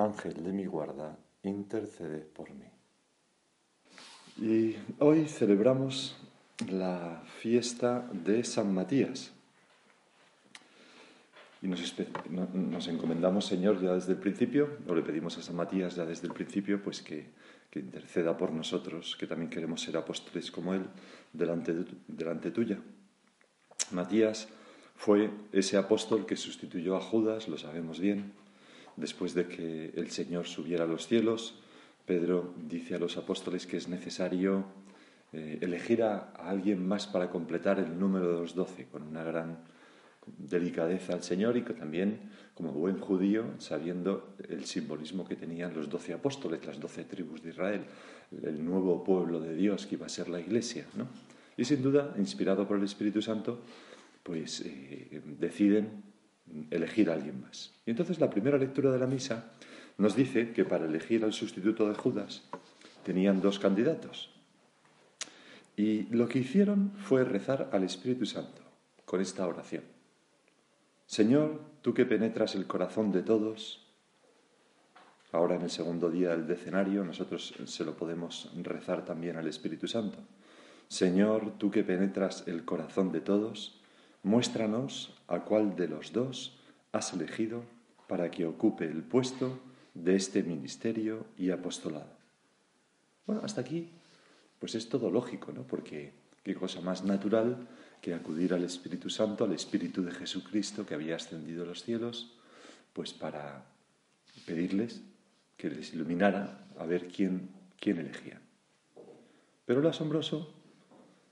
[0.00, 2.66] Ángel de mi guarda, intercede por mí.
[4.38, 6.16] Y hoy celebramos
[6.68, 9.32] la fiesta de San Matías.
[11.62, 16.06] Y nos, encomendamos, Señor, ya desde el principio, o le pedimos a San Matías ya
[16.06, 17.26] desde el principio, pues que,
[17.74, 20.86] interceda por nosotros, que también queremos ser apóstoles como Él,
[21.32, 21.74] delante,
[22.08, 22.78] delante tuya.
[23.92, 24.48] Matías
[24.96, 28.32] fue ese apóstol que sustituyó a Judas, lo sabemos bien,
[29.00, 31.54] después de que el Señor subiera a los cielos,
[32.06, 34.64] Pedro dice a los apóstoles que es necesario
[35.32, 39.58] eh, elegir a, alguien más para completar el número de los doce, con una gran
[40.26, 45.88] delicadeza al Señor y que también, como buen judío, sabiendo el simbolismo que tenían los
[45.88, 47.82] doce apóstoles, las doce tribus de Israel,
[48.42, 50.86] el nuevo pueblo de Dios que iba a ser la Iglesia.
[50.96, 51.06] ¿no?
[51.56, 53.60] Y sin duda, inspirado por el Espíritu Santo,
[54.22, 56.09] pues eh, deciden
[56.70, 57.72] elegir a alguien más.
[57.86, 59.52] Y entonces la primera lectura de la misa
[59.98, 62.42] nos dice que para elegir al sustituto de Judas
[63.04, 64.30] tenían dos candidatos.
[65.76, 68.62] Y lo que hicieron fue rezar al Espíritu Santo
[69.04, 69.82] con esta oración.
[71.06, 73.86] Señor, tú que penetras el corazón de todos,
[75.32, 79.88] ahora en el segundo día del decenario nosotros se lo podemos rezar también al Espíritu
[79.88, 80.18] Santo.
[80.86, 83.79] Señor, tú que penetras el corazón de todos,
[84.22, 86.58] Muéstranos a cuál de los dos
[86.92, 87.64] has elegido
[88.06, 89.58] para que ocupe el puesto
[89.94, 92.12] de este ministerio y apostolado.
[93.26, 93.88] Bueno, hasta aquí,
[94.58, 95.62] pues es todo lógico, ¿no?
[95.62, 97.68] Porque qué cosa más natural
[98.00, 102.36] que acudir al Espíritu Santo, al Espíritu de Jesucristo que había ascendido a los cielos,
[102.92, 103.64] pues para
[104.46, 105.02] pedirles
[105.56, 108.40] que les iluminara a ver quién, quién elegía.
[109.66, 110.52] Pero lo asombroso,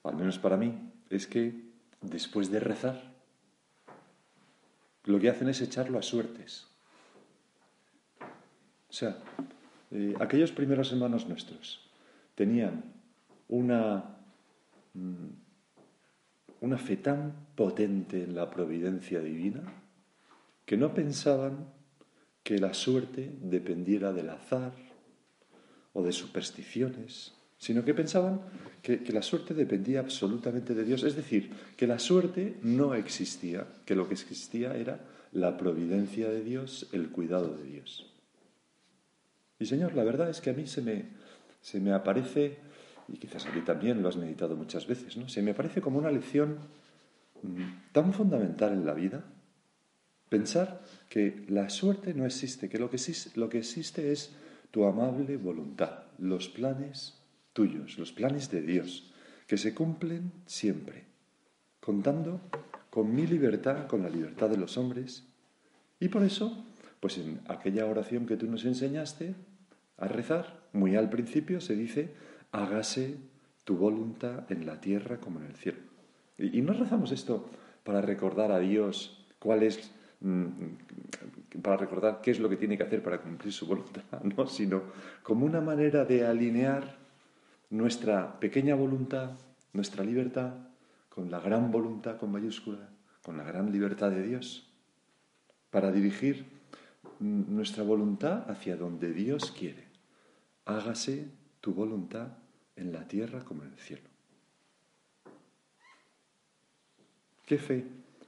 [0.04, 1.67] al menos para mí, es que
[2.00, 3.02] después de rezar,
[5.04, 6.66] lo que hacen es echarlo a suertes.
[8.20, 9.18] O sea,
[9.90, 11.88] eh, aquellos primeros hermanos nuestros
[12.34, 12.84] tenían
[13.48, 14.18] una,
[14.94, 15.28] mm,
[16.60, 19.62] una fe tan potente en la providencia divina
[20.66, 21.72] que no pensaban
[22.42, 24.72] que la suerte dependiera del azar
[25.92, 28.40] o de supersticiones sino que pensaban
[28.82, 33.96] que, la suerte dependía absolutamente de Dios, es decir, que la suerte no existía, que
[33.96, 35.00] lo que existía era
[35.32, 38.06] la providencia de Dios, el cuidado de Dios.
[39.58, 41.06] Y Señor, la verdad es que a mí se me,
[41.60, 42.58] se me aparece,
[43.08, 45.28] y quizás a ti también lo has meditado muchas veces, ¿no?
[45.28, 46.58] se me aparece como una lección
[47.42, 49.24] mm, tan fundamental en la vida,
[50.28, 52.98] pensar que la suerte no existe, que lo que,
[53.34, 54.30] lo que existe es
[54.70, 57.17] tu amable voluntad, los planes
[57.58, 59.10] tuyos, los planes de Dios,
[59.48, 61.02] que se cumplen siempre,
[61.80, 62.40] contando
[62.88, 65.24] con mi libertad, con la libertad de los hombres.
[65.98, 66.64] Y por eso,
[67.00, 69.34] pues en aquella oración que tú nos enseñaste
[69.96, 72.14] a rezar, muy al principio se dice,
[72.52, 73.16] hágase
[73.64, 75.78] tu voluntad en la tierra como en el cielo.
[76.38, 77.50] Y, no rezamos esto
[77.82, 79.90] para recordar a Dios cuál es
[80.20, 80.46] mm,
[81.60, 84.04] para recordar qué es lo que tiene que hacer para cumplir su voluntad,
[84.36, 84.82] no, sino
[85.24, 87.07] como una manera de alinear
[87.70, 89.32] nuestra pequeña voluntad,
[89.72, 90.54] nuestra libertad,
[91.08, 92.90] con la gran voluntad con mayúscula,
[93.22, 94.70] con la gran libertad de Dios,
[95.70, 96.46] para dirigir
[97.20, 99.88] nuestra voluntad hacia donde Dios quiere.
[100.64, 101.28] Hágase
[101.60, 102.28] tu voluntad
[102.76, 104.08] en la tierra como en el cielo.
[107.44, 107.84] Qué fe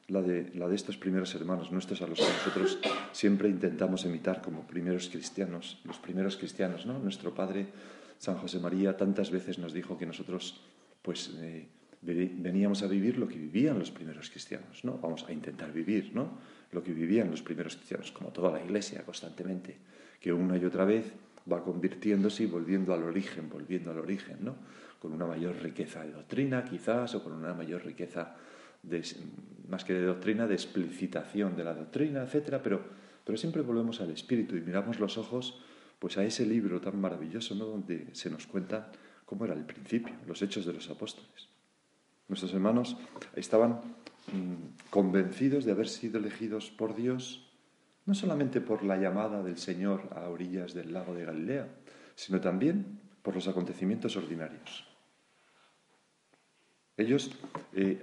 [0.09, 2.79] la de, la de estos primeros hermanos nuestros a los que nosotros
[3.13, 6.99] siempre intentamos imitar como primeros cristianos, los primeros cristianos, ¿no?
[6.99, 7.69] Nuestro Padre
[8.21, 10.61] San José María tantas veces nos dijo que nosotros
[11.01, 11.67] pues eh,
[12.03, 14.99] veníamos a vivir lo que vivían los primeros cristianos, ¿no?
[14.99, 16.37] Vamos a intentar vivir, ¿no?
[16.73, 19.79] Lo que vivían los primeros cristianos, como toda la Iglesia constantemente,
[20.21, 21.11] que una y otra vez
[21.51, 24.55] va convirtiéndose y volviendo al origen, volviendo al origen, ¿no?
[24.99, 28.37] Con una mayor riqueza de doctrina, quizás, o con una mayor riqueza
[29.67, 32.83] más que de doctrina, de explicitación de la doctrina, etcétera, pero,
[33.25, 35.63] pero siempre volvemos al espíritu y miramos los ojos
[36.01, 37.67] pues a ese libro tan maravilloso, ¿no?
[37.67, 38.91] donde se nos cuenta
[39.25, 41.49] cómo era el principio, los hechos de los apóstoles.
[42.27, 42.97] Nuestros hermanos
[43.37, 43.81] estaban
[44.33, 47.47] mm, convencidos de haber sido elegidos por Dios
[48.07, 51.69] no solamente por la llamada del Señor a orillas del lago de Galilea,
[52.17, 54.85] sino también por los acontecimientos ordinarios.
[56.97, 57.31] Ellos
[57.73, 58.03] eh,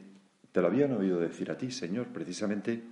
[0.51, 2.83] te lo habían oído decir a ti, Señor, precisamente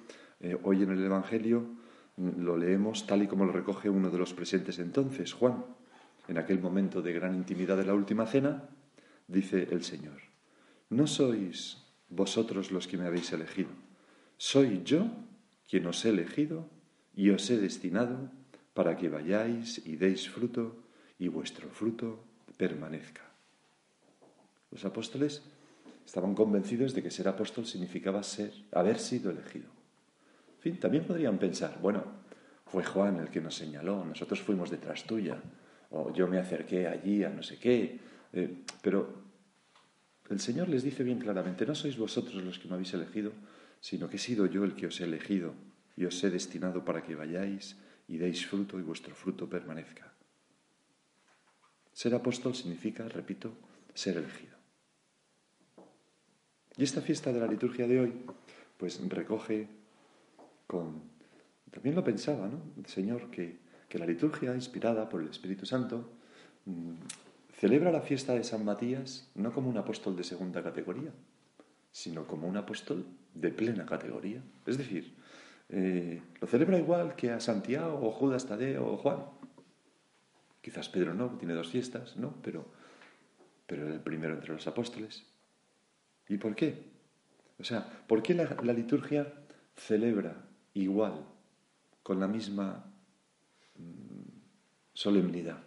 [0.41, 1.84] eh, hoy en el Evangelio
[2.17, 5.65] lo leemos tal y como lo recoge uno de los presentes entonces, Juan.
[6.27, 8.69] En aquel momento de gran intimidad de la última cena,
[9.27, 10.21] dice el Señor,
[10.89, 13.69] no sois vosotros los que me habéis elegido,
[14.37, 15.07] soy yo
[15.69, 16.69] quien os he elegido
[17.15, 18.31] y os he destinado
[18.73, 20.83] para que vayáis y deis fruto
[21.19, 22.23] y vuestro fruto
[22.57, 23.21] permanezca.
[24.71, 25.43] Los apóstoles
[26.05, 29.69] estaban convencidos de que ser apóstol significaba ser, haber sido elegido.
[30.73, 32.03] También podrían pensar, bueno,
[32.65, 35.37] fue Juan el que nos señaló, nosotros fuimos detrás tuya,
[35.91, 37.99] o yo me acerqué allí a no sé qué,
[38.33, 39.23] eh, pero
[40.29, 43.31] el Señor les dice bien claramente, no sois vosotros los que me habéis elegido,
[43.79, 45.53] sino que he sido yo el que os he elegido
[45.95, 47.77] y os he destinado para que vayáis
[48.07, 50.13] y deis fruto y vuestro fruto permanezca.
[51.93, 53.53] Ser apóstol significa, repito,
[53.93, 54.55] ser elegido.
[56.75, 58.13] Y esta fiesta de la liturgia de hoy,
[58.77, 59.69] pues recoge
[60.67, 62.61] También lo pensaba, ¿no?
[62.87, 63.59] Señor, que,
[63.89, 66.09] que la liturgia, inspirada por el Espíritu Santo,
[66.65, 66.93] mm,
[67.59, 71.11] celebra la fiesta de San Matías no como un apóstol de segunda categoría,
[71.91, 74.41] sino como un apóstol de plena categoría.
[74.65, 75.13] Es decir,
[75.69, 79.25] eh, lo celebra igual que a Santiago o Judas Tadeo o Juan.
[80.61, 82.35] Quizás Pedro no, tiene dos fiestas, ¿no?
[82.41, 82.65] Pero,
[83.67, 85.23] pero el primero entre los apóstoles.
[86.27, 86.83] ¿Y por qué?
[87.59, 89.31] O sea, ¿por qué la, la liturgia
[89.75, 90.35] celebra
[90.75, 91.25] igual,
[92.03, 92.85] con la misma
[93.77, 94.29] mm,
[94.93, 95.63] solemnidad?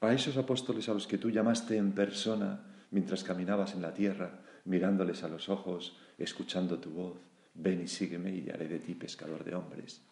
[0.00, 4.40] A esos apóstoles a los que tú llamaste en persona mientras caminabas en la tierra,
[4.64, 7.18] mirándoles a los ojos, escuchando tu voz,
[7.54, 10.02] ven y sígueme y haré de ti pescador de hombres,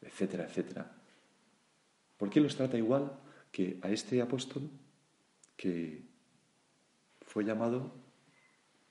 [0.00, 0.92] etcétera, etcétera.
[2.16, 3.12] ¿Por qué los trata igual
[3.52, 4.68] que a este apóstol
[5.56, 6.02] que
[7.22, 7.92] fue llamado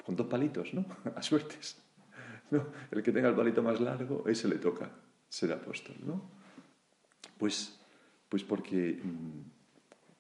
[0.06, 0.86] con dos palitos, ¿no?
[1.16, 1.82] A suertes.
[2.52, 2.68] ¿No?
[2.92, 4.92] El que tenga el palito más largo, ese le toca
[5.30, 6.30] ser apóstol, ¿no?
[7.38, 7.78] Pues,
[8.30, 9.42] pues porque, mm,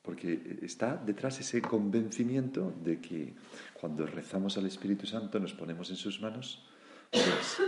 [0.01, 3.33] porque está detrás ese convencimiento de que
[3.73, 6.65] cuando rezamos al Espíritu Santo, nos ponemos en sus manos,
[7.11, 7.61] pues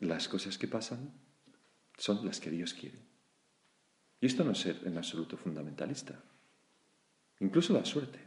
[0.00, 1.12] las cosas que pasan
[1.96, 2.98] son las que Dios quiere.
[4.20, 6.20] Y esto no es ser en absoluto fundamentalista.
[7.40, 8.18] Incluso la suerte.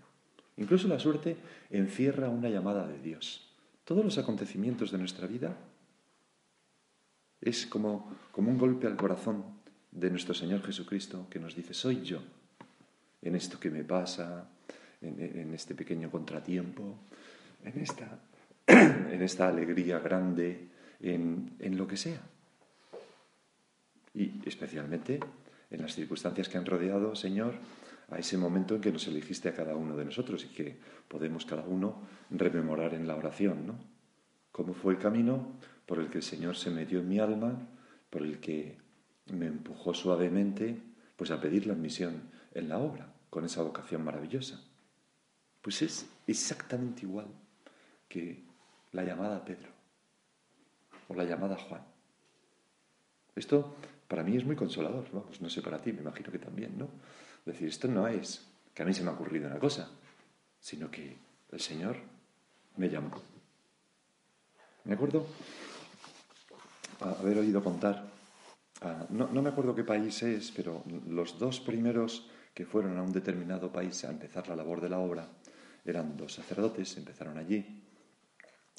[0.57, 1.37] Incluso la suerte
[1.69, 3.44] encierra una llamada de Dios.
[3.85, 5.55] Todos los acontecimientos de nuestra vida
[7.39, 9.45] es como, como un golpe al corazón
[9.91, 12.19] de nuestro Señor Jesucristo que nos dice, soy yo,
[13.21, 14.49] en esto que me pasa,
[15.01, 16.97] en, este pequeño contratiempo,
[17.63, 18.19] en esta,
[18.67, 20.67] en esta alegría grande,
[20.99, 22.21] en, en lo que sea.
[24.15, 25.19] Y especialmente
[25.69, 27.53] en las circunstancias que han rodeado, Señor,
[28.09, 31.45] a ese momento en que nos elegiste a cada uno de nosotros y que podemos
[31.45, 33.75] cada uno rememorar en la oración, ¿no?
[34.51, 37.67] ¿Cómo fue el camino por el que el Señor se metió en mi alma,
[38.09, 38.77] por el que
[39.31, 40.81] me empujó suavemente,
[41.15, 44.61] pues a pedir la admisión en la obra, con esa vocación maravillosa?
[45.61, 47.27] Pues es exactamente igual
[48.07, 48.43] que
[48.91, 49.69] la llamada Pedro
[51.07, 51.81] o la llamada Juan.
[53.35, 53.75] Esto
[54.07, 56.87] para mí es muy consolador, vamos, no sé para ti, me imagino que también, ¿no?
[57.45, 59.89] Decir, esto no es que a mí se me ha ocurrido una cosa,
[60.59, 61.15] sino que
[61.51, 61.97] el Señor
[62.77, 63.11] me llamó.
[64.83, 65.25] Me acuerdo
[66.99, 68.07] haber oído contar,
[69.09, 73.11] no, no, me acuerdo qué país es, pero los dos primeros que fueron a un
[73.11, 75.27] determinado país a empezar la labor de la obra
[75.85, 77.83] eran dos sacerdotes, empezaron allí.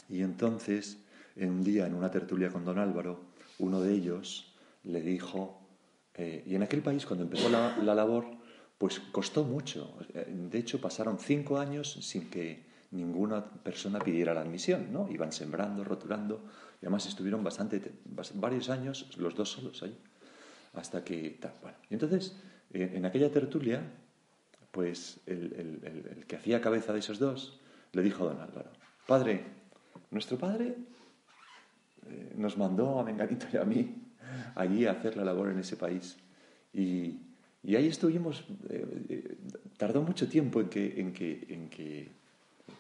[0.09, 0.99] Y entonces,
[1.37, 3.21] un día en una tertulia con don Álvaro,
[3.59, 4.55] uno de ellos
[4.85, 5.61] le dijo,
[6.15, 8.27] eh, y en aquel país cuando empezó la, la labor,
[8.79, 9.97] pues costó mucho.
[10.13, 15.09] De hecho, pasaron cinco años sin que ninguna persona pidiera la admisión, ¿no?
[15.11, 16.45] Iban sembrando, rotulando,
[16.81, 17.81] y además estuvieron bastante,
[18.35, 19.97] varios años los dos solos ahí,
[20.75, 21.39] hasta que...
[21.63, 21.79] Bueno.
[21.91, 22.37] Y entonces,
[22.73, 23.83] eh, en aquella tertulia,
[24.71, 27.61] pues el, que hacía cabeza de esos dos
[27.93, 28.71] le dijo a don Álvaro,
[29.07, 29.45] Padre,
[30.11, 30.77] nuestro padre
[32.09, 34.03] eh, nos mandó a Menganito y a mí
[34.55, 36.19] allí a hacer la labor en ese país.
[36.73, 37.21] Y,
[37.67, 39.37] y ahí estuvimos, eh, eh,
[39.77, 42.13] tardó mucho tiempo en que,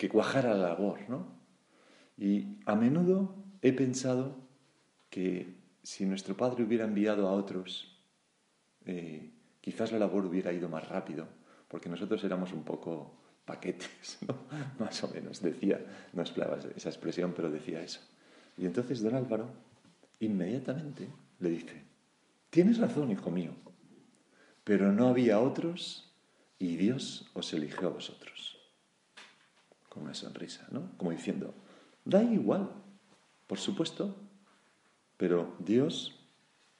[0.08, 1.26] cuajara la labor, ¿no?
[2.16, 4.36] Y a menudo he pensado
[5.10, 8.00] que si nuestro Padre hubiera enviado a otros,
[8.84, 11.26] eh, quizás la labor hubiera ido más rápido,
[11.66, 14.36] porque nosotros éramos un poco paquetes, ¿no?
[14.78, 15.80] más o menos, decía,
[16.12, 17.98] no esperaba esa expresión, pero decía eso.
[18.56, 19.48] Y entonces don Álvaro
[20.20, 21.08] inmediatamente
[21.40, 21.82] le dice,
[22.50, 23.50] tienes razón, hijo mío,
[24.66, 26.12] pero no había otros
[26.58, 28.58] y Dios os eligió a vosotros.
[29.88, 30.90] Con una sonrisa, ¿no?
[30.96, 31.54] Como diciendo,
[32.04, 32.68] da igual,
[33.46, 34.16] por supuesto,
[35.16, 36.18] pero Dios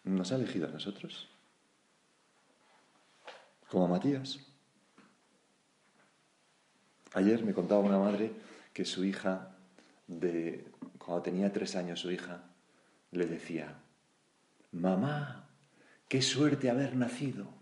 [0.03, 1.29] nos ha elegido a nosotros.
[3.71, 4.41] Como a Matías.
[7.15, 8.33] Ayer me contaba una madre
[8.73, 9.55] que su hija,
[10.99, 12.51] cuando tenía tres años su hija,
[13.13, 13.79] le decía,
[14.73, 15.49] mamá,
[16.09, 17.56] qué suerte haber nacido.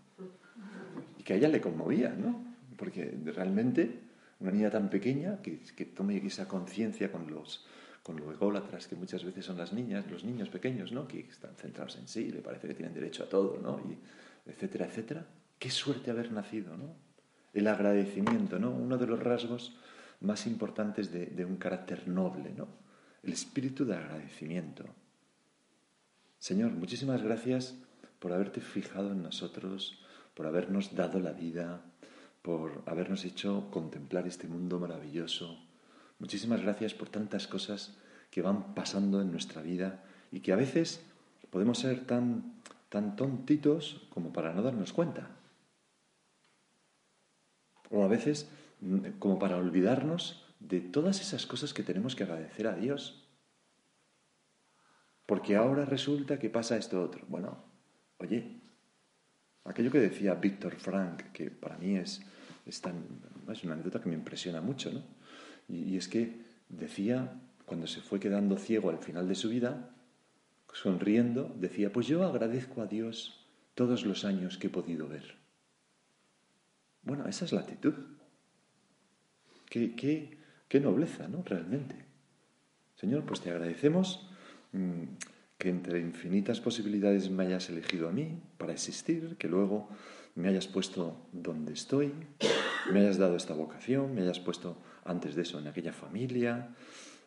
[1.25, 2.55] Que a ella le conmovía, ¿no?
[2.77, 3.99] Porque realmente
[4.39, 7.65] una niña tan pequeña que, que tome esa conciencia con los,
[8.03, 11.07] con lo ególatras que muchas veces son las niñas, los niños pequeños, ¿no?
[11.07, 13.79] Que están centrados en sí, le parece que tienen derecho a todo, ¿no?
[13.89, 13.97] Y
[14.49, 15.25] etcétera, etcétera.
[15.57, 16.95] Qué suerte haber nacido, ¿no?
[17.53, 18.69] El agradecimiento, ¿no?
[18.71, 19.75] Uno de los rasgos
[20.21, 22.67] más importantes de, de un carácter noble, ¿no?
[23.23, 24.85] El espíritu de agradecimiento.
[26.37, 27.75] Señor, muchísimas gracias
[28.19, 30.04] por haberte fijado en nosotros,
[30.35, 31.81] por habernos dado la vida,
[32.43, 35.57] por habernos hecho contemplar este mundo maravilloso.
[36.19, 37.97] Muchísimas gracias por tantas cosas
[38.29, 41.03] que van pasando en nuestra vida y que a veces
[41.49, 45.29] podemos ser tan, tan tontitos como para no darnos cuenta.
[47.89, 48.49] O a veces
[48.81, 53.23] mm, como para olvidarnos de todas esas cosas que tenemos que agradecer a Dios.
[55.25, 57.25] Porque ahora resulta que pasa esto otro.
[57.27, 57.57] Bueno,
[58.19, 58.59] oye,
[59.65, 62.21] aquello que decía Víctor Frank, que para mí es,
[62.65, 62.81] es,
[63.51, 65.03] es una anécdota que me impresiona mucho, ¿no?
[65.67, 67.33] Y, y es que decía,
[67.65, 69.91] cuando se fue quedando ciego al final de su vida,
[70.73, 73.45] sonriendo, decía, pues yo agradezco a Dios
[73.75, 75.35] todos los años que he podido ver.
[77.01, 77.93] Bueno, esa es la actitud.
[79.69, 81.43] Qué, qué, qué nobleza, ¿no?
[81.43, 81.95] Realmente.
[82.95, 84.29] Señor, pues te agradecemos
[84.71, 85.03] mm,
[85.57, 89.87] que entre infinitas posibilidades me hayas elegido a mí para existir, que luego
[90.35, 92.13] me hayas puesto donde estoy,
[92.91, 96.75] me hayas dado esta vocación, me hayas puesto antes de eso en aquella familia,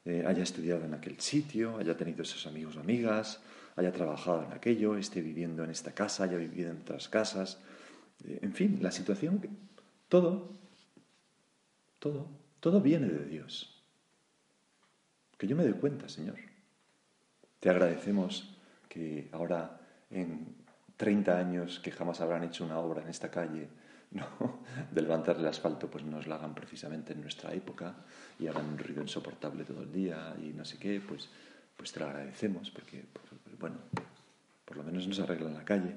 [0.05, 3.41] eh, haya estudiado en aquel sitio, haya tenido esos amigos o amigas,
[3.77, 7.61] haya trabajado en aquello, esté viviendo en esta casa, haya vivido en otras casas.
[8.25, 9.41] Eh, en fin, la situación,
[10.09, 10.51] todo,
[11.99, 12.29] todo,
[12.61, 13.83] todo viene de Dios.
[15.39, 16.37] Que yo me doy cuenta, Señor.
[17.61, 18.57] Te agradecemos
[18.89, 20.55] que ahora en
[20.97, 23.69] 30 años que jamás habrán hecho una obra en esta calle,
[24.11, 24.61] ¿no?
[24.91, 27.95] de levantar el asfalto, pues nos la hagan precisamente en nuestra época
[28.39, 31.29] y hagan un ruido insoportable todo el día y no sé qué, pues,
[31.77, 33.77] pues te lo agradecemos porque, pues, bueno,
[34.65, 35.95] por lo menos nos arreglan la calle.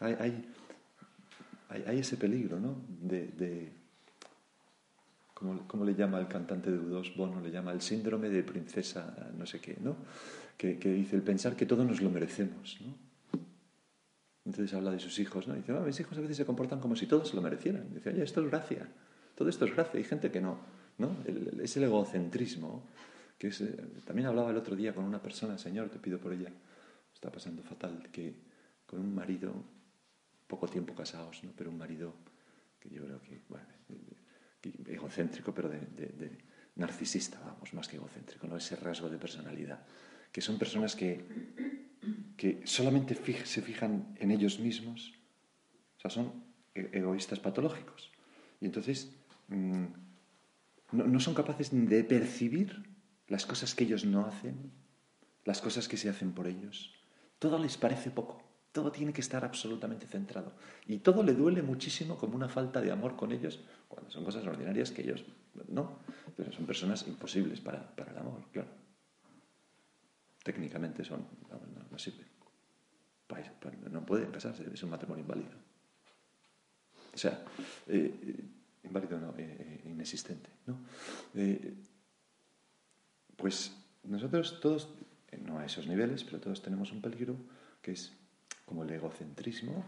[0.00, 2.74] Hay, hay, hay, ese peligro, ¿no?
[2.88, 3.72] De, de
[5.66, 7.16] ¿cómo, le llama el cantante de U2?
[7.16, 9.96] Bono le llama el síndrome de princesa no sé qué, ¿no?
[10.56, 12.94] Que, dice el pensar que todos nos lo merecemos, ¿no?
[14.44, 15.54] Entonces habla de sus hijos, ¿no?
[15.54, 17.86] Y dice, ah, mis hijos a veces se comportan como si todos lo merecieran.
[17.90, 18.88] Y dice, oye, esto es gracia,
[19.34, 19.98] todo esto es gracia.
[19.98, 20.58] Hay gente que no,
[20.98, 21.16] ¿no?
[21.62, 22.84] es el egocentrismo,
[23.38, 26.50] que eh, también hablaba el otro día con una persona, Señor, te pido por ella,
[27.14, 28.34] está pasando fatal, que
[28.86, 29.52] con un marido,
[30.46, 31.52] poco tiempo casados, ¿no?
[31.56, 32.12] Pero un marido
[32.78, 33.66] que yo creo que, bueno,
[34.86, 36.38] egocéntrico, pero de,
[36.76, 38.56] narcisista, vamos, más que egocéntrico, ¿no?
[38.56, 39.84] Ese rasgo de personalidad.
[40.32, 41.26] Que son personas que
[42.36, 43.14] que solamente
[43.44, 45.14] se fijan en ellos mismos,
[45.98, 46.32] o sea, son
[46.74, 48.10] e-, egoístas patológicos.
[48.60, 49.14] Y entonces
[49.48, 49.84] mm,
[50.92, 52.82] no, son capaces de percibir
[53.28, 54.72] las cosas que ellos no hacen,
[55.44, 56.92] las cosas que se hacen por ellos.
[57.38, 58.42] Todo les parece poco,
[58.72, 60.52] todo tiene que estar absolutamente centrado.
[60.86, 63.60] Y todo le duele muchísimo como una falta de amor con ellos,
[63.92, 65.24] cuando son cosas ordinarias que ellos
[65.68, 65.98] no,
[66.36, 68.82] pero son personas imposibles para, para el amor, claro
[70.42, 71.24] técnicamente son,
[71.90, 72.24] no, sirve.
[73.90, 75.50] No pueden casarse, es un matrimonio inválido.
[77.14, 77.42] O sea,
[77.86, 78.44] eh, eh,
[78.84, 80.50] inválido no, eh, inexistente.
[80.66, 80.76] ¿no?
[83.36, 83.72] pues
[84.04, 84.88] nosotros todos,
[85.44, 87.36] no a esos niveles, pero todos tenemos un peligro
[87.80, 88.12] que es
[88.66, 89.84] como el egocentrismo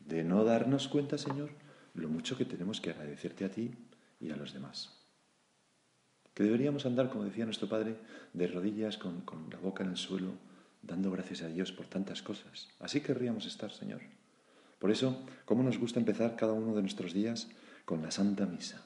[0.00, 1.50] de no darnos cuenta, Señor,
[1.96, 3.70] lo mucho que tenemos que agradecerte a ti
[4.20, 4.96] y a los demás
[6.36, 7.96] que deberíamos andar, como decía nuestro Padre,
[8.34, 10.32] de rodillas con, la boca en el suelo,
[10.82, 12.68] dando gracias a Dios por tantas cosas.
[12.78, 14.02] Así querríamos estar, Señor.
[14.78, 17.48] Por eso, ¿cómo nos gusta empezar cada uno de nuestros días
[17.86, 18.84] con la Santa Misa,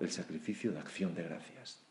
[0.00, 1.84] el sacrificio de acción de gracias?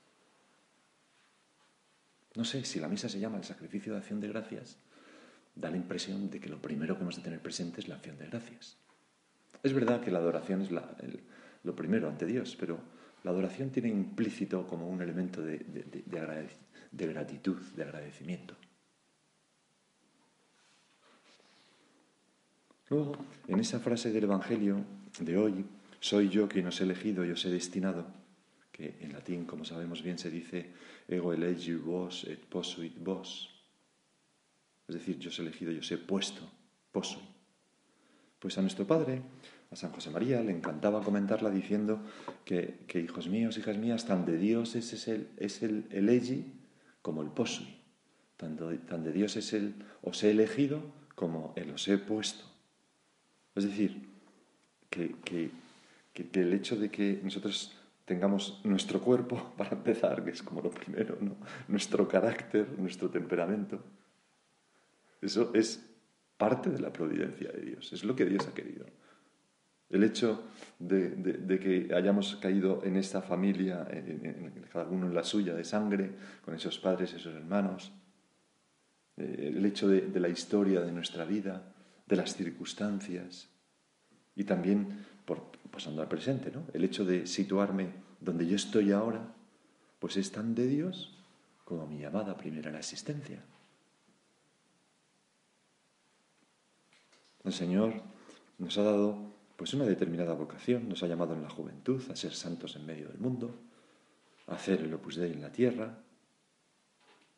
[2.36, 4.76] No sé si la misa se llama el sacrificio de acción de gracias,
[5.56, 8.18] da la impresión de que lo primero que hemos de tener presente es la acción
[8.18, 8.76] de gracias.
[9.64, 10.70] Es verdad que la adoración es
[11.64, 12.80] lo primero ante Dios, pero
[13.24, 15.66] la adoración tiene implícito como un elemento de,
[16.94, 18.56] gratitud, de agradecimiento.
[22.90, 24.78] Luego, en esa frase del Evangelio
[25.20, 25.66] de hoy,
[26.00, 28.08] soy yo quien os he elegido y os he destinado,
[28.72, 30.72] que en latín, como sabemos bien, se dice
[31.08, 33.50] ego elegi vos et posuit vos.
[34.88, 36.48] Es decir, yo os he elegido y os he puesto,
[36.92, 37.37] posuit.
[38.40, 39.22] Pues a nuestro Padre,
[39.72, 42.02] a San José María, le encantaba comentarla diciendo
[42.46, 46.54] que, hijos míos, hijas mías, tan de Dios es, el, es el elegi
[47.02, 47.78] como el posuit.
[48.38, 50.82] Tan tan de Dios es el os he elegido
[51.16, 52.46] como el os he puesto.
[53.56, 54.08] Es decir,
[54.90, 55.52] que,
[56.16, 57.76] el hecho de que nosotros
[58.06, 61.36] tengamos nuestro cuerpo, para empezar, que es como lo primero, ¿no?
[61.68, 63.82] nuestro carácter, nuestro temperamento,
[65.22, 65.87] eso es
[66.38, 68.86] parte de la providencia de Dios, es lo que Dios ha querido.
[69.90, 70.44] El hecho
[70.80, 73.88] de, que hayamos caído en esta familia,
[74.72, 76.12] cada uno en la suya de sangre,
[76.44, 77.94] con esos padres, esos hermanos,
[79.16, 81.74] eh, el hecho de la historia de nuestra vida,
[82.08, 83.50] de las circunstancias
[84.36, 86.66] y también por, pasando al presente, ¿no?
[86.74, 87.90] El hecho de situarme
[88.22, 89.34] donde yo estoy ahora,
[90.00, 91.18] pues es tan de Dios
[91.66, 93.44] como mi llamada primera a la existencia.
[97.48, 97.94] El Señor
[98.58, 99.18] nos ha dado
[99.56, 103.08] pues una determinada vocación, nos ha llamado en la juventud a ser santos en medio
[103.08, 103.56] del mundo,
[104.48, 105.96] a hacer el opus dei en la tierra,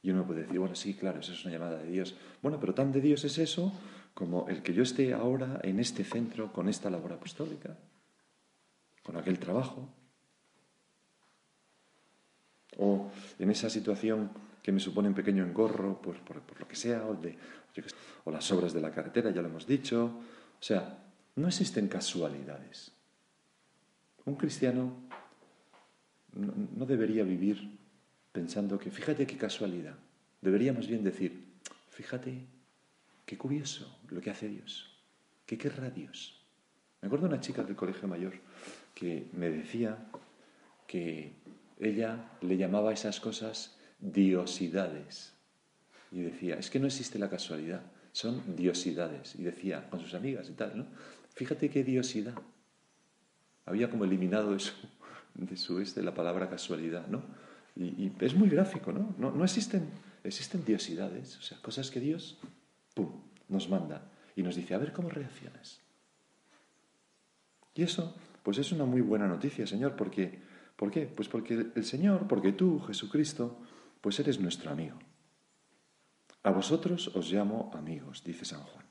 [0.01, 2.15] y uno puede decir, bueno, sí, claro, eso es una llamada de Dios.
[2.41, 3.71] Bueno, pero tan de Dios es eso
[4.15, 7.77] como el que yo esté ahora en este centro con esta labor apostólica,
[9.03, 9.87] con aquel trabajo,
[12.77, 14.31] o en esa situación
[14.63, 17.37] que me supone un pequeño engorro por, por, lo que sea, o, de,
[18.23, 20.05] o las obras de la carretera, ya lo hemos dicho.
[20.05, 20.97] O sea,
[21.35, 22.91] no existen casualidades.
[24.25, 24.93] Un cristiano
[26.33, 27.77] no debería vivir
[28.31, 29.95] pensando que fíjate qué casualidad.
[30.41, 31.45] Deberíamos bien decir,
[31.89, 32.45] fíjate
[33.25, 34.97] qué curioso lo que hace Dios.
[35.45, 36.39] ¿Qué querrá Dios?
[37.01, 38.33] Me acuerdo de una chica del colegio mayor
[38.93, 39.97] que me decía
[40.87, 41.33] que
[41.79, 45.33] ella le llamaba a esas cosas diosidades.
[46.11, 49.35] Y decía, es que no existe la casualidad, son diosidades.
[49.35, 50.85] Y decía con sus amigas y tal, ¿no?
[51.35, 52.33] Fíjate qué diosidad.
[53.65, 54.73] Había como eliminado eso
[55.35, 57.21] de su este la palabra casualidad, ¿no?
[57.75, 59.15] Y, es muy gráfico, ¿no?
[59.17, 59.43] ¿no?
[59.43, 59.89] existen,
[60.23, 62.37] existen diosidades, o sea, cosas que Dios,
[62.93, 63.09] ¡pum!,
[63.47, 65.79] nos manda y nos dice, a ver cómo reaccionas.
[67.75, 70.39] Y eso, pues es una muy buena noticia, Señor, porque,
[70.75, 71.05] ¿por qué?
[71.05, 73.61] Pues porque el Señor, porque tú, Jesucristo,
[74.01, 74.97] pues eres nuestro amigo.
[76.43, 78.85] A vosotros os llamo amigos, dice San Juan,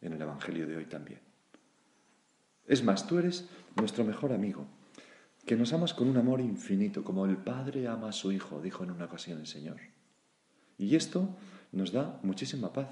[0.00, 1.20] en el Evangelio de hoy también.
[2.66, 4.66] Es más, tú eres nuestro mejor amigo
[5.46, 8.84] que nos amas con un amor infinito, como el Padre ama a su Hijo, dijo
[8.84, 9.78] en una ocasión el Señor.
[10.76, 11.34] Y esto
[11.72, 12.88] nos da muchísima paz,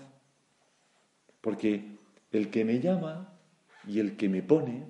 [1.42, 1.98] porque
[2.32, 3.38] el que me llama
[3.86, 4.86] y el que me pone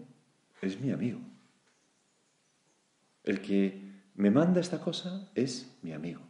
[0.63, 1.19] es mi amigo.
[3.25, 3.83] El que
[4.15, 6.21] me manda esta cosa es mi amigo.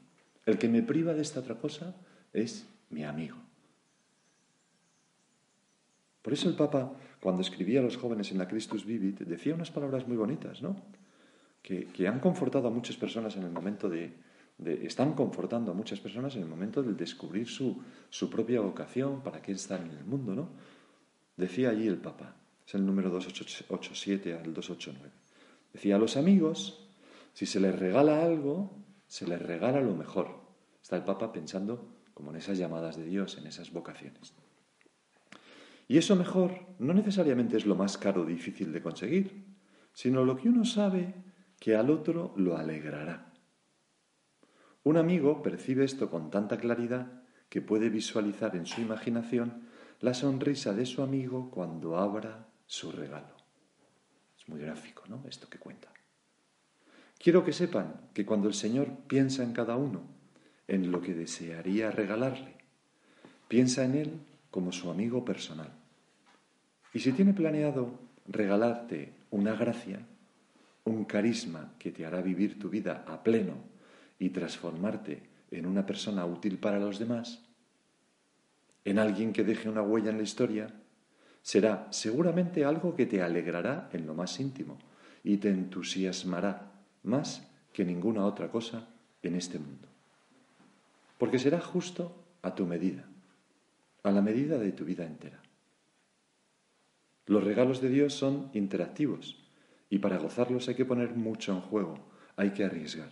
[0.46, 1.94] El que me priva de esta otra cosa
[2.32, 3.36] es mi amigo.
[6.22, 9.70] Por eso el Papa, cuando escribía a los jóvenes en la Christus Vivit, decía unas
[9.70, 10.76] palabras muy bonitas, ¿no?
[11.66, 14.14] que, han confortado a muchas personas en el momento de,
[14.86, 19.42] están confortando a muchas personas en el momento de descubrir su, su propia vocación, para
[19.42, 20.48] qué están en el mundo, ¿no?
[21.36, 25.10] Decía allí el Papa, es el número 287 al 289.
[25.72, 26.88] Decía, a los amigos,
[27.34, 28.70] si se les regala algo,
[29.08, 30.28] se les regala lo mejor.
[30.80, 34.32] Está el Papa pensando como en esas llamadas de Dios, en esas vocaciones.
[35.86, 39.44] Y eso mejor no necesariamente es lo más caro o difícil de conseguir,
[39.92, 41.14] sino lo que uno sabe
[41.60, 43.34] que al otro lo alegrará.
[44.82, 49.68] Un amigo percibe esto con tanta claridad que puede visualizar en su imaginación
[50.00, 53.36] la sonrisa de su amigo cuando abra su regalo.
[54.38, 55.22] Es muy gráfico, ¿no?
[55.28, 55.92] Esto que cuenta.
[57.18, 60.15] Quiero que sepan que cuando el Señor piensa en cada uno,
[60.68, 62.54] en lo que desearía regalarle,
[63.48, 65.72] piensa en Él como su amigo personal.
[66.92, 70.00] Y si tiene planeado regalarte una gracia,
[70.84, 73.54] un carisma que te hará vivir tu vida a pleno
[74.18, 77.44] y transformarte en una persona útil para los demás,
[78.84, 80.68] en alguien que deje una huella en la historia,
[81.42, 84.78] será seguramente algo que te alegrará en lo más íntimo
[85.22, 88.88] y te entusiasmará más que ninguna otra cosa
[89.22, 89.95] en este mundo.
[91.18, 93.04] Porque será justo a tu medida,
[94.02, 95.40] a la medida de tu vida entera.
[97.26, 99.36] Los regalos de Dios son interactivos
[99.90, 101.98] y para gozarlos hay que poner mucho en juego,
[102.36, 103.10] hay que arriesgar.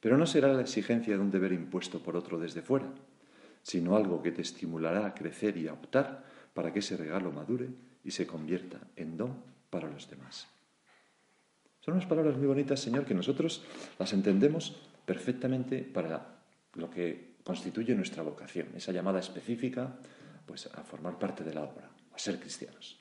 [0.00, 2.88] Pero no será la exigencia de un deber impuesto por otro desde fuera,
[3.62, 7.68] sino algo que te estimulará a crecer y a optar para que ese regalo madure
[8.04, 9.36] y se convierta en don
[9.70, 10.48] para los demás.
[11.80, 13.64] Son unas palabras muy bonitas, Señor, que nosotros
[13.98, 16.37] las entendemos perfectamente para
[16.74, 19.98] lo que constituye nuestra vocación, esa llamada específica
[20.46, 23.00] pues, a formar parte de la obra, a ser cristianos.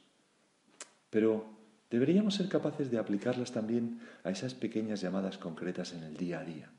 [1.10, 1.58] Pero
[1.90, 6.44] deberíamos ser capaces de aplicarlas también a esas pequeñas llamadas concretas en el día a
[6.44, 6.72] día.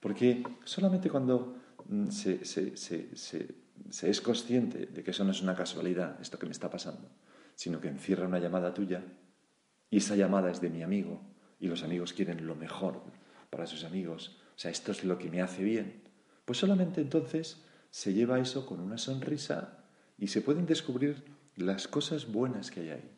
[0.00, 1.56] Porque solamente cuando
[1.88, 2.74] mm, se, se,
[4.02, 7.10] es consciente de que eso no es una casualidad, esto que me está pasando,
[7.54, 9.02] sino que encierra una llamada tuya,
[9.90, 11.22] y esa llamada es de mi amigo,
[11.58, 13.02] y los amigos quieren lo mejor
[13.48, 16.02] para sus amigos, o sea, esto es lo que me hace bien,
[16.44, 19.84] pues solamente entonces se lleva eso con una sonrisa
[20.18, 21.24] y se pueden descubrir
[21.56, 23.10] las cosas buenas que hay ahí.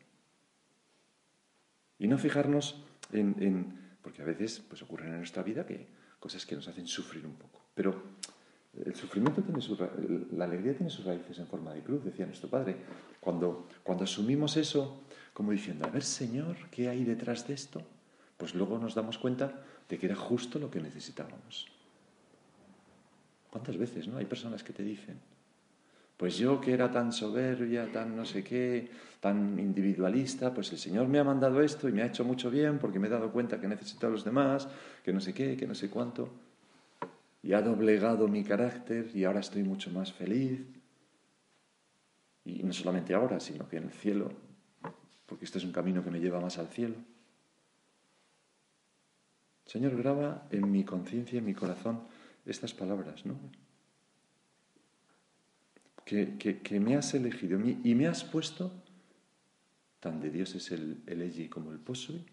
[1.99, 5.87] Y no fijarnos en, porque a veces pues ocurren en nuestra vida que
[6.19, 7.61] cosas que nos hacen sufrir un poco.
[7.73, 8.03] Pero
[8.85, 9.75] el sufrimiento tiene su,
[10.35, 12.77] la alegría tiene sus raíces en forma de cruz, decía nuestro Padre.
[13.19, 17.81] Cuando, cuando asumimos eso como diciendo, a ver Señor, ¿qué hay detrás de esto?
[18.37, 21.67] Pues luego nos damos cuenta de que era justo lo que necesitábamos.
[23.49, 24.17] ¿Cuántas veces, no?
[24.17, 25.19] Hay personas que te dicen,
[26.17, 31.07] pues yo que era tan soberbia, tan no sé qué, tan individualista, pues el Señor
[31.07, 33.61] me ha mandado esto y me ha hecho mucho bien porque me he dado cuenta
[33.61, 34.67] que necesito a los demás,
[35.03, 36.29] que no sé qué, que no sé cuánto.
[37.43, 40.59] Y ha doblegado mi carácter y ahora estoy mucho más feliz.
[42.45, 44.31] Y no solamente ahora, sino que en el cielo,
[45.25, 46.95] porque este es un camino que me lleva más al cielo.
[49.67, 51.99] Señor, graba en mi conciencia, en mi corazón,
[52.45, 53.37] estas palabras, ¿no?
[56.05, 58.71] Que, que, me has elegido y me has puesto,
[59.99, 62.23] tan de Dios es el, el como el posui,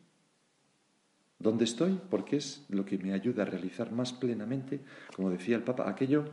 [1.40, 4.78] donde estoy, porque es lo que me ayuda a realizar más plenamente,
[5.16, 6.24] como decía el Papa, aquello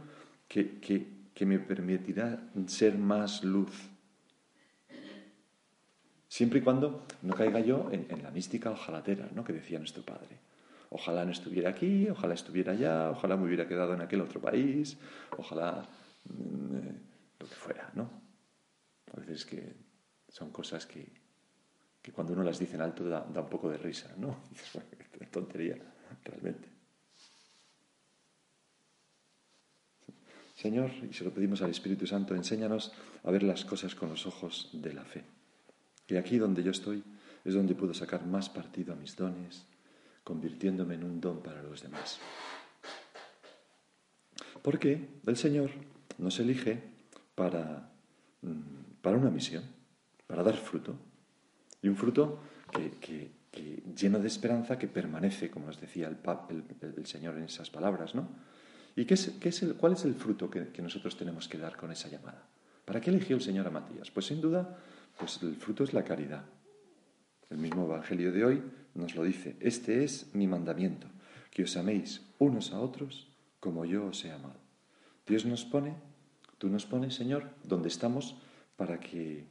[0.48, 3.90] que, que me permitirá ser más luz.
[6.28, 9.44] Siempre y cuando no caiga yo en, en la mística ojalatera, ¿no?
[9.44, 10.51] que decía nuestro Padre.
[10.94, 14.98] Ojalá no estuviera aquí, ojalá estuviera allá, ojalá me hubiera quedado en aquel otro país,
[15.38, 15.88] ojalá
[16.26, 17.02] mm, eh,
[17.40, 18.12] lo que fuera, ¿no?
[19.16, 19.74] A veces que
[20.28, 21.08] son cosas que,
[22.02, 24.44] que cuando uno las dice en alto da, un poco de risa, ¿no?
[25.32, 25.78] Tontería,
[26.26, 26.68] realmente.
[30.56, 32.92] Señor, y se lo pedimos al Espíritu Santo, enséñanos
[33.24, 35.24] a ver las cosas con los ojos de la fe.
[36.10, 37.02] Y aquí donde yo estoy
[37.46, 39.71] es donde puedo sacar más partido a mis dones,
[40.24, 42.20] convirtiéndome en un don para los demás.
[44.62, 45.72] Porque el Señor
[46.18, 46.82] nos elige
[47.36, 47.90] para,
[48.42, 49.64] mm, para una misión,
[50.28, 50.96] para dar fruto.
[51.82, 52.40] Y un fruto
[52.72, 53.32] que,
[53.96, 56.18] lleno de esperanza, que permanece, como nos decía el,
[56.82, 58.30] el, Señor en esas palabras, ¿no?
[58.96, 61.58] ¿Y qué es, qué es el, cuál es el fruto que, que, nosotros tenemos que
[61.58, 62.48] dar con esa llamada?
[62.86, 64.12] ¿Para qué eligió el Señor a Matías?
[64.12, 64.78] Pues sin duda,
[65.18, 66.44] pues el fruto es la caridad.
[67.52, 68.64] El mismo Evangelio de hoy
[68.96, 71.08] nos lo dice, este es mi mandamiento,
[71.52, 73.28] que os améis unos a otros
[73.60, 74.56] como yo os he amado.
[75.28, 75.96] Dios nos pone,
[76.58, 78.38] tú nos pones, Señor, donde estamos
[78.78, 79.48] para que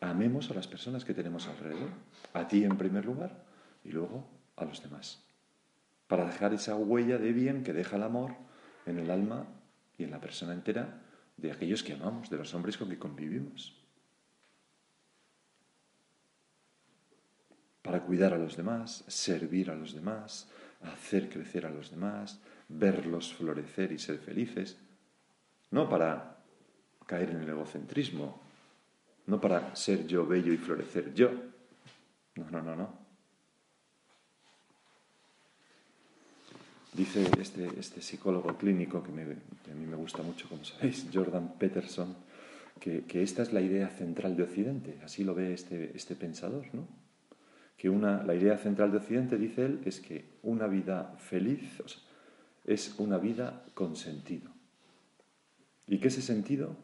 [0.00, 1.90] amemos a las personas que tenemos alrededor,
[2.32, 3.44] a ti en primer lugar
[3.84, 5.22] y luego a los demás,
[6.08, 8.34] para dejar esa huella de bien que deja el amor
[8.86, 9.46] en el alma
[9.98, 11.00] y en la persona entera
[11.36, 13.83] de aquellos que amamos, de los hombres con que convivimos.
[17.84, 20.48] Para cuidar a los demás, servir a los demás,
[20.80, 24.78] hacer crecer a los demás, verlos florecer y ser felices,
[25.70, 26.38] no para
[27.04, 28.40] caer en el egocentrismo,
[29.26, 31.30] no para ser yo bello y florecer yo.
[32.36, 33.04] No, no, no, no.
[36.94, 42.16] Dice este, este psicólogo clínico que, a mí me gusta mucho, como sabéis, Jordan Peterson,
[42.80, 46.64] que, que, esta es la idea central de Occidente, así lo ve este, este pensador,
[46.72, 47.03] ¿no?
[47.84, 51.82] Que una, la idea central de Occidente, dice él, es que una vida feliz
[52.64, 54.50] es una vida con sentido.
[55.86, 56.78] ¿Y qué ese sentido?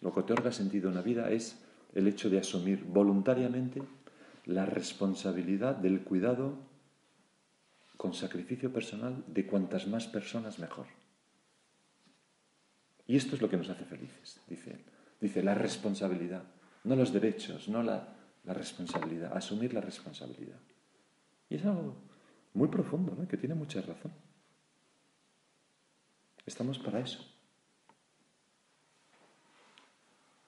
[0.00, 1.60] Lo que otorga sentido a una vida es
[1.96, 3.82] el hecho de asumir voluntariamente
[4.44, 6.60] la responsabilidad del cuidado
[7.96, 10.86] con sacrificio personal de cuantas más personas mejor.
[13.08, 14.84] Y esto es lo que nos hace felices, dice él.
[15.20, 16.44] Dice la responsabilidad,
[16.84, 20.58] no los derechos, no la, la responsabilidad, asumir la responsabilidad.
[21.50, 21.96] Y es algo
[22.54, 23.26] muy profundo, ¿no?
[23.28, 24.12] que tiene mucha razón.
[26.46, 27.24] Estamos para eso.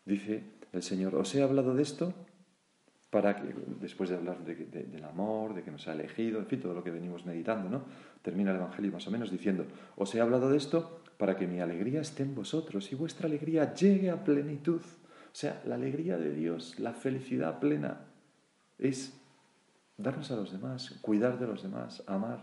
[0.05, 2.15] Dice el Señor, os he hablado de esto
[3.11, 6.75] para que, después de hablar del amor, de que nos ha elegido, en fin, todo
[6.75, 7.85] lo que venimos meditando, ¿no?
[8.23, 11.61] Termina el Evangelio más o menos diciendo, os he hablado de esto para que mi
[11.61, 14.81] alegría esté en vosotros y vuestra alegría llegue a plenitud.
[15.33, 18.07] O sea, la alegría de Dios, la felicidad plena,
[18.79, 19.13] es
[19.97, 22.41] darnos a los demás, cuidar de los demás, amar.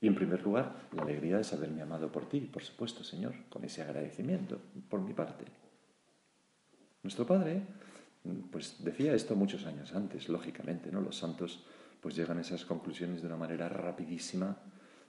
[0.00, 3.64] Y en primer lugar, la alegría de saberme amado por ti, por supuesto, Señor, con
[3.64, 5.44] ese agradecimiento por mi parte.
[7.02, 7.62] Nuestro Padre
[8.50, 11.00] pues decía esto muchos años antes, lógicamente, ¿no?
[11.00, 11.64] Los santos
[12.00, 14.56] pues llegan a esas conclusiones de una manera rapidísima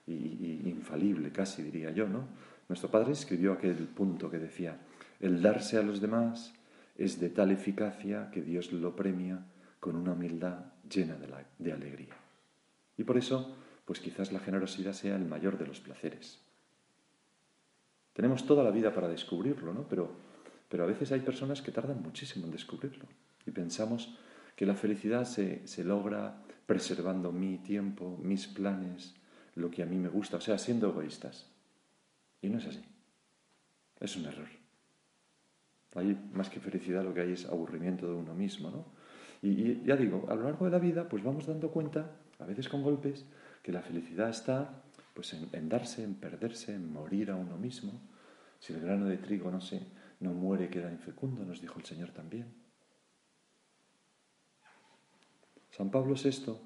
[0.05, 2.27] y, infalible, casi diría yo, ¿no?
[2.67, 4.77] Nuestro padre escribió aquel punto que decía,
[5.19, 6.53] el darse a los demás
[6.97, 9.45] es de tal eficacia que Dios lo premia
[9.79, 11.15] con una humildad llena
[11.57, 12.15] de, alegría.
[12.97, 16.39] Y por eso, pues quizás la generosidad sea el mayor de los placeres.
[18.13, 19.87] Tenemos toda la vida para descubrirlo, ¿no?
[19.87, 20.25] Pero
[20.69, 23.05] pero a veces hay personas que tardan muchísimo en descubrirlo
[23.45, 24.17] y pensamos
[24.55, 29.13] que la felicidad se, logra preservando mi tiempo, mis planes,
[29.55, 31.47] lo que a mí me gusta, o sea, siendo egoístas.
[32.41, 32.83] Y no es así.
[33.99, 34.47] Es un error.
[35.95, 38.85] Hay más que felicidad lo que hay es aburrimiento de uno mismo, ¿no?
[39.41, 42.67] Y, ya digo, a lo largo de la vida, pues vamos dando cuenta, a veces
[42.67, 43.25] con golpes,
[43.61, 44.81] que la felicidad está
[45.13, 48.01] pues en, darse, en perderse, en morir a uno mismo.
[48.59, 49.87] Si el grano de trigo no se,
[50.19, 52.53] no muere, queda infecundo, nos dijo el Señor también.
[55.71, 56.57] San Pablo VI,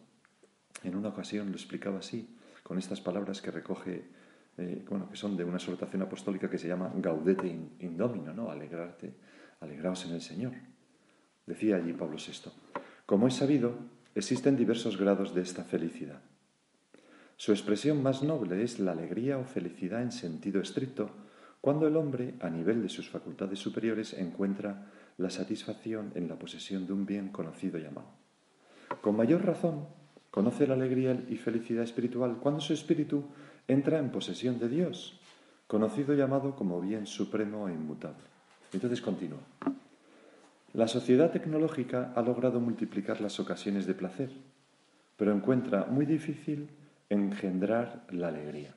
[0.83, 4.09] en una ocasión, lo explicaba así, con estas palabras que recoge,
[4.59, 8.51] eh, bueno, que son de una exhortación apostólica que se llama Gaudete in, Domino, ¿no?
[8.51, 9.13] Alegrarte,
[9.61, 10.53] alegraos en el Señor.
[11.45, 12.51] Decía allí Pablo VI,
[13.05, 13.73] como es sabido,
[14.15, 16.21] existen diversos grados de esta felicidad.
[17.37, 21.09] Su expresión más noble es la alegría o felicidad en sentido estricto,
[21.61, 26.85] cuando el hombre, a nivel de sus facultades superiores, encuentra la satisfacción en la posesión
[26.85, 28.09] de un bien conocido y amado.
[29.01, 29.87] Con mayor razón,
[30.31, 33.25] conoce la alegría y felicidad espiritual cuando su espíritu
[33.69, 35.19] entra en posesión de Dios,
[35.67, 38.25] conocido y amado como bien supremo e inmutable.
[38.73, 39.41] Entonces continúa.
[40.73, 44.31] La sociedad tecnológica ha logrado multiplicar las ocasiones de placer,
[45.17, 46.69] pero encuentra muy difícil
[47.09, 48.73] engendrar la alegría.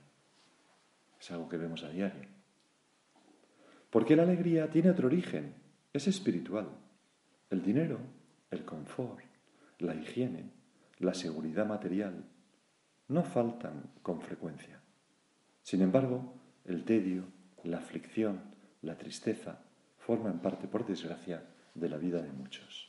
[1.19, 2.29] Es algo que vemos a diario.
[3.89, 5.55] Porque la alegría tiene otro origen,
[5.95, 6.69] es espiritual.
[7.49, 7.99] El dinero,
[8.51, 9.25] el confort,
[9.79, 10.51] la higiene,
[10.99, 12.25] la seguridad material,
[13.09, 14.82] no faltan con frecuencia.
[15.63, 17.25] Sin embargo, el tedio,
[17.65, 18.41] la aflicción,
[18.83, 19.61] la tristeza
[19.99, 21.43] forman parte, por desgracia,
[21.75, 22.89] de la vida de muchos.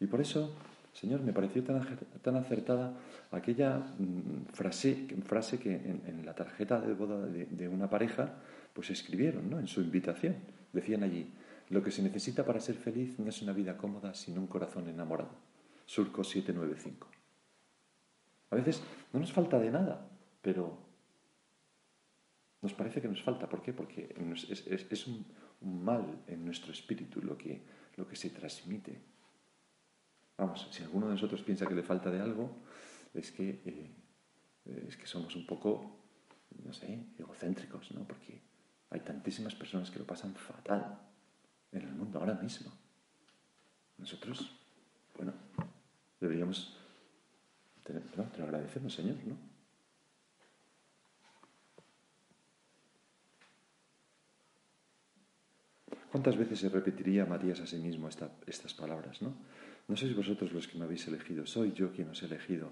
[0.00, 0.52] Y por eso,
[0.92, 2.94] Señor, me pareció tan, acertada
[3.30, 8.34] aquella mm, frase, frase que en, la tarjeta de boda de una pareja
[8.72, 9.58] pues escribieron ¿no?
[9.58, 10.36] en su invitación.
[10.72, 11.32] Decían allí,
[11.68, 14.88] lo que se necesita para ser feliz no es una vida cómoda, sino un corazón
[14.88, 15.30] enamorado.
[15.86, 17.08] Surco 795.
[18.50, 20.08] A veces no nos falta de nada,
[20.40, 20.78] pero
[22.62, 23.48] nos parece que nos falta.
[23.48, 23.72] ¿Por qué?
[23.72, 24.14] Porque
[24.90, 25.26] es, un,
[25.60, 27.60] mal en nuestro espíritu lo que,
[27.96, 28.98] lo que se transmite.
[30.38, 32.62] Vamos, si alguno de nosotros piensa que le falta de algo,
[33.12, 35.98] es que, eh, es que somos un poco,
[36.64, 38.06] no sé, egocéntricos, ¿no?
[38.06, 38.40] Porque
[38.90, 41.00] hay tantísimas personas que lo pasan fatal
[41.72, 42.72] en el mundo ahora mismo.
[43.98, 44.56] Nosotros,
[45.16, 45.32] bueno,
[46.20, 46.76] deberíamos
[47.84, 49.51] tener, no, te lo agradecemos, Señor, ¿no?
[56.12, 58.06] ¿Cuántas veces se repetiría Matías a sí mismo
[58.46, 59.32] estas palabras, no?
[59.88, 62.68] No sois vosotros los que me habéis elegido, soy yo quien os he elegido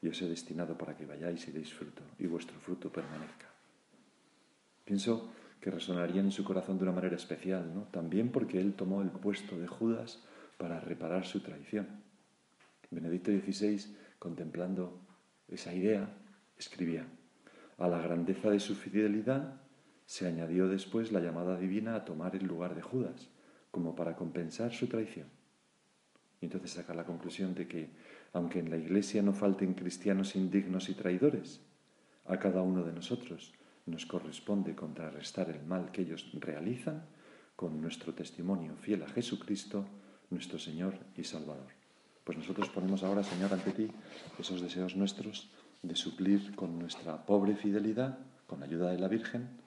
[0.00, 3.50] y os he destinado para que vayáis y deis fruto y vuestro fruto permanezca.
[4.84, 7.90] Pienso que resonarían en su corazón de una manera especial, ¿no?
[7.90, 10.22] También porque él tomó el puesto de Judas
[10.56, 11.88] para reparar su traición.
[12.92, 15.00] Benedicto XVI, contemplando
[15.48, 16.14] esa idea,
[16.56, 17.08] escribía,
[17.76, 19.63] a la grandeza de su fidelidad
[20.06, 23.28] se añadió después la llamada divina a tomar el lugar de Judas,
[23.70, 25.28] como para compensar su traición.
[26.40, 27.90] Y entonces saca la conclusión de que,
[28.32, 31.60] aunque en la Iglesia no falten cristianos indignos y traidores,
[32.26, 33.52] a cada uno de nosotros
[33.86, 37.04] nos corresponde contrarrestar el mal que ellos realizan
[37.56, 39.86] con nuestro testimonio fiel a Jesucristo,
[40.30, 41.72] nuestro Señor y Salvador.
[42.24, 43.88] Pues nosotros ponemos ahora, Señor, ante ti
[44.38, 45.50] esos deseos nuestros
[45.82, 49.63] de suplir con nuestra pobre fidelidad, con ayuda de la Virgen,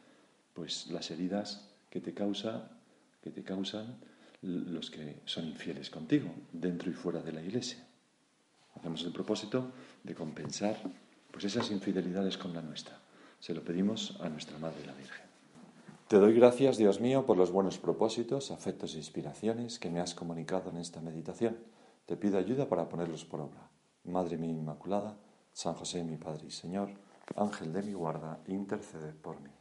[0.58, 2.67] pues las heridas que te causan
[4.41, 7.86] los que son infieles contigo, dentro y fuera de la Iglesia.
[8.74, 9.72] Hacemos el propósito
[10.04, 10.76] de compensar
[11.30, 12.98] pues esas infidelidades con la nuestra.
[13.39, 15.28] Se lo pedimos a nuestra Madre la Virgen.
[16.08, 20.15] Te doy gracias, Dios mío, por los buenos propósitos, afectos e inspiraciones que me has
[20.15, 21.56] comunicado en esta meditación.
[22.08, 23.70] Te pido ayuda para ponerlos por obra.
[24.06, 25.17] Madre mía Inmaculada,
[25.54, 26.89] San José mi Padre y Señor,
[27.36, 29.57] Ángel de mi guarda, intercede por mí.